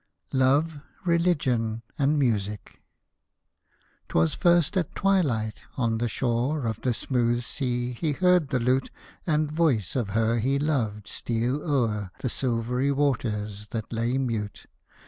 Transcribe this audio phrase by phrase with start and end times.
[0.33, 2.81] LOVE, RELIGION, AND MUSIC
[4.09, 8.89] Twas first at twilight, on the shore Of the smooth sea, he heard the lute
[9.27, 14.65] And voice of her he loved steal o'er The silver waters, that lay mute.